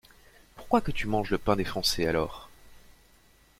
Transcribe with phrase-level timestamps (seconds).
[0.55, 2.49] Pourquoi que tu manges le pain des Français, alors?